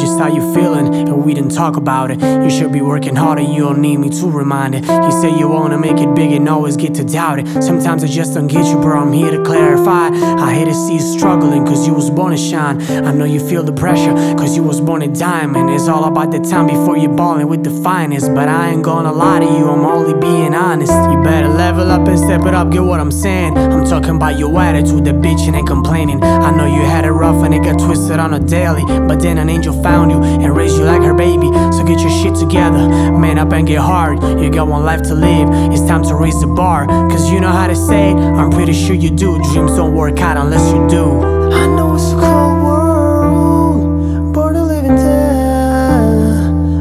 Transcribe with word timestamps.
just 0.00 0.18
how 0.18 0.28
you 0.28 0.54
feeling, 0.54 0.94
and 0.94 1.24
we 1.24 1.34
didn't 1.34 1.54
talk 1.54 1.76
about 1.76 2.10
it. 2.10 2.20
You 2.20 2.50
should 2.50 2.72
be 2.72 2.80
working 2.80 3.16
harder, 3.16 3.42
you 3.42 3.62
don't 3.62 3.80
need 3.80 3.98
me 3.98 4.08
to 4.10 4.30
remind 4.30 4.74
it. 4.74 4.84
You 4.84 5.12
say 5.12 5.36
you 5.38 5.48
wanna 5.48 5.78
make 5.78 5.98
it 5.98 6.14
big 6.14 6.32
and 6.32 6.48
always 6.48 6.76
get 6.76 6.94
to 6.94 7.04
doubt 7.04 7.38
it. 7.40 7.62
Sometimes 7.62 8.02
I 8.04 8.06
just 8.06 8.34
don't 8.34 8.46
get 8.46 8.64
you, 8.66 8.80
bro. 8.80 9.00
I'm 9.00 9.12
here 9.12 9.30
to 9.30 9.42
clarify. 9.42 10.08
I 10.08 10.52
hate 10.54 10.66
to 10.66 10.74
see 10.74 10.94
you 10.94 11.00
struggling, 11.00 11.66
cause 11.66 11.86
you 11.86 11.94
was 11.94 12.10
born 12.10 12.32
to 12.32 12.38
shine. 12.38 12.80
I 13.08 13.12
know 13.12 13.24
you 13.24 13.40
feel 13.40 13.62
the 13.62 13.72
pressure, 13.72 14.14
cause 14.36 14.56
you 14.56 14.62
was 14.62 14.80
born 14.80 15.02
a 15.02 15.08
diamond. 15.08 15.70
It's 15.70 15.88
all 15.88 16.04
about 16.04 16.30
the 16.30 16.40
time 16.40 16.66
before 16.66 16.96
you're 16.96 17.14
balling 17.14 17.48
with 17.48 17.62
the 17.64 17.70
finest. 17.82 18.34
But 18.34 18.48
I 18.48 18.70
ain't 18.70 18.82
gonna 18.82 19.12
lie 19.12 19.40
to 19.40 19.46
you, 19.46 19.68
I'm 19.68 19.84
only 19.84 20.14
being 20.20 20.54
honest. 20.54 20.92
You 20.92 21.22
better 21.22 21.48
level 21.48 21.90
up 21.90 22.06
and 22.08 22.18
step 22.18 22.42
it 22.46 22.54
up, 22.54 22.70
get 22.70 22.82
what 22.82 23.00
I'm 23.00 23.12
saying. 23.12 23.56
I'm 23.56 23.84
talking 23.84 24.16
about 24.16 24.38
your 24.38 24.58
attitude, 24.60 25.04
the 25.04 25.12
bitching 25.12 25.54
and 25.58 25.66
complaining. 25.66 26.22
I 26.22 26.50
know 26.56 26.66
you 26.66 26.82
had 26.82 27.04
it 27.04 27.12
rough 27.12 27.44
and 27.44 27.54
it 27.54 27.62
got 27.62 27.78
twisted 27.78 28.18
on 28.18 28.34
a 28.34 28.40
daily. 28.40 28.84
But 28.84 29.20
then 29.20 29.38
an 29.38 29.48
angel 29.48 29.74
found 29.82 29.89
you 29.90 30.22
and 30.22 30.56
raised 30.56 30.76
you 30.76 30.84
like 30.84 31.02
her 31.02 31.14
baby. 31.14 31.48
So 31.74 31.82
get 31.84 32.00
your 32.00 32.10
shit 32.10 32.34
together, 32.36 32.88
man 33.22 33.38
up 33.38 33.52
and 33.52 33.66
get 33.66 33.80
hard. 33.80 34.22
You 34.40 34.50
got 34.50 34.68
one 34.68 34.84
life 34.84 35.02
to 35.02 35.14
live, 35.14 35.48
it's 35.72 35.82
time 35.86 36.02
to 36.04 36.14
raise 36.14 36.38
the 36.40 36.46
bar. 36.46 36.86
Cause 36.86 37.30
you 37.30 37.40
know 37.40 37.50
how 37.50 37.66
to 37.66 37.74
say 37.74 38.10
it, 38.10 38.16
I'm 38.16 38.50
pretty 38.50 38.72
sure 38.72 38.94
you 38.94 39.10
do. 39.10 39.38
Dreams 39.52 39.74
don't 39.76 39.94
work 39.94 40.20
out 40.20 40.36
unless 40.36 40.64
you 40.72 40.86
do. 40.88 41.04
I 41.52 41.66
know 41.66 41.94
it's 41.94 42.12
a 42.12 42.14
cold 42.14 42.62
world, 42.64 44.32
born 44.32 44.54
to 44.54 44.62
live 44.62 44.84
in. 44.84 44.90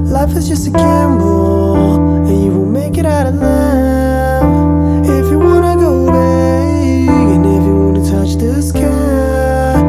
Life 0.09 0.35
is 0.35 0.48
just 0.48 0.67
a 0.67 0.71
gamble, 0.71 2.27
and 2.27 2.43
you 2.43 2.51
will 2.51 2.65
make 2.65 2.98
it 2.98 3.05
out 3.05 3.27
alive. 3.27 5.05
If 5.05 5.29
you 5.31 5.39
wanna 5.39 5.76
go 5.77 6.05
big, 6.07 7.09
and 7.09 7.45
if 7.45 7.63
you 7.65 7.76
wanna 7.76 8.03
touch 8.09 8.35
the 8.35 8.62
sky, 8.62 9.81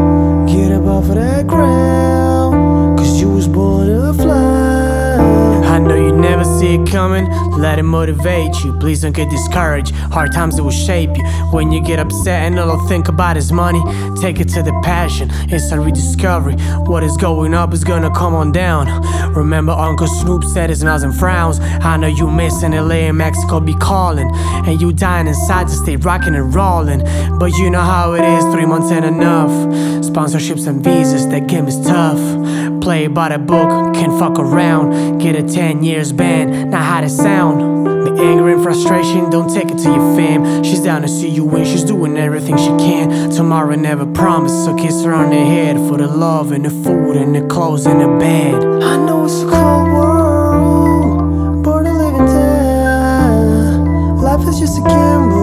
get 0.47 0.73
up 0.73 0.87
off 0.87 1.09
of 1.09 1.15
that 1.17 1.47
ground, 1.47 1.90
it 6.71 6.91
coming. 6.91 7.29
Let 7.59 7.79
it 7.79 7.83
motivate 7.83 8.55
you. 8.65 8.73
Please 8.79 9.03
don't 9.03 9.15
get 9.15 9.31
discouraged. 9.31 9.95
Hard 9.95 10.33
times 10.33 10.59
it 10.59 10.63
will 10.63 10.71
shape 10.71 11.17
you. 11.17 11.25
When 11.53 11.73
you 11.73 11.83
get 11.83 11.99
upset 11.99 12.43
and 12.43 12.59
all 12.59 12.71
I 12.71 12.89
think 12.89 13.09
about 13.09 13.37
is 13.37 13.53
money, 13.53 13.83
take 14.21 14.41
it 14.41 14.49
to 14.51 14.63
the 14.63 14.73
passion. 14.85 15.29
It's 15.53 15.71
a 15.73 15.81
rediscovery. 15.81 16.57
What 16.87 17.03
is 17.03 17.17
going 17.17 17.55
up 17.55 17.73
is 17.73 17.85
gonna 17.85 18.11
come 18.15 18.35
on 18.35 18.53
down. 18.53 18.87
Remember, 19.35 19.73
Uncle 19.73 20.07
Snoop 20.07 20.45
said 20.45 20.71
his 20.71 20.81
smiles 20.81 21.03
and 21.03 21.15
frowns. 21.15 21.61
I 21.61 21.97
know 21.97 22.07
you 22.07 22.31
missing 22.31 22.73
LA 22.73 23.09
and 23.11 23.19
Mexico 23.19 23.61
be 23.61 23.75
calling. 23.75 24.31
And 24.67 24.81
you 24.81 24.93
dying 24.93 25.27
inside 25.27 25.69
to 25.69 25.75
stay 25.75 25.97
rocking 25.97 26.35
and 26.35 26.55
rolling. 26.55 27.01
But 27.39 27.53
you 27.59 27.71
know 27.71 27.81
how 27.81 28.13
it 28.13 28.25
is, 28.25 28.45
three 28.53 28.67
months 28.67 28.91
ain't 28.91 29.05
enough. 29.05 29.51
Sponsorships 30.05 30.67
and 30.67 30.83
visas, 30.83 31.29
that 31.29 31.47
game 31.47 31.67
is 31.67 31.81
tough. 31.87 32.21
Play 32.81 33.07
by 33.09 33.29
the 33.29 33.39
book, 33.39 33.95
can't 33.95 34.19
fuck 34.19 34.39
around. 34.39 35.19
Get 35.19 35.37
a 35.37 35.43
10 35.43 35.85
years 35.85 36.13
ban, 36.13 36.60
not 36.67 36.85
how 36.85 37.01
to 37.01 37.09
sound. 37.09 37.61
The 38.07 38.13
anger 38.23 38.49
and 38.49 38.63
frustration, 38.63 39.31
don't 39.31 39.53
take 39.53 39.71
it 39.71 39.79
to 39.79 39.91
your 39.91 40.17
fam. 40.17 40.65
She's 40.65 40.81
down 40.81 41.03
to 41.03 41.09
see 41.09 41.29
you 41.29 41.45
win, 41.45 41.65
she's 41.65 41.85
doing 41.85 42.17
everything 42.17 42.57
she 42.57 42.71
can. 42.79 43.31
Tomorrow 43.31 43.77
never 43.77 44.07
promised, 44.07 44.65
so 44.65 44.75
kiss 44.77 45.05
her 45.05 45.13
on 45.13 45.31
the 45.31 45.37
head 45.37 45.77
for 45.77 45.97
the 45.99 46.07
love 46.07 46.53
and 46.53 46.65
the 46.65 46.71
food 46.71 47.17
and 47.17 47.35
the 47.35 47.43
clothes 47.47 47.87
and 47.87 48.01
the 48.01 48.09
bed. 48.19 48.55
I 48.83 48.97
know 49.05 49.25
it's 49.25 49.43
a 49.43 49.49
cold 49.51 49.89
world, 49.93 51.63
born 51.65 51.85
to 51.85 51.93
live 51.93 52.15
in 52.15 52.27
time. 52.27 54.19
Life 54.19 54.49
is 54.49 54.59
just 54.59 54.79
a 54.79 54.83
gamble, 54.83 55.40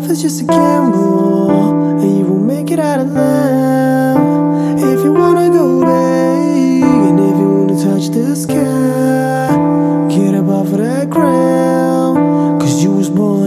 Life 0.00 0.12
is 0.12 0.22
just 0.22 0.40
a 0.40 0.44
gamble, 0.44 2.00
and 2.00 2.18
you 2.18 2.24
will 2.24 2.40
make 2.40 2.70
it 2.70 2.78
out 2.78 3.00
alive. 3.00 4.78
If 4.78 5.04
you 5.04 5.12
wanna 5.12 5.50
go 5.50 5.80
big, 5.80 6.82
and 6.82 7.20
if 7.20 7.36
you 7.36 7.48
wanna 7.58 7.76
touch 7.84 8.08
the 8.08 8.34
sky, 8.34 10.08
get 10.08 10.34
of 10.36 10.70
that 10.78 11.10
ground, 11.10 12.62
cause 12.62 12.82
you 12.82 12.92
was 12.92 13.10
born 13.10 13.39